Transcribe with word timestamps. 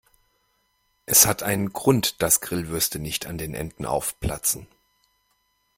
Es 1.05 1.27
hat 1.27 1.43
einen 1.43 1.73
Grund, 1.73 2.23
dass 2.23 2.41
Grillwürste 2.41 2.97
nicht 2.97 3.27
an 3.27 3.37
den 3.37 3.53
Enden 3.53 3.85
aufplatzen. 3.85 4.65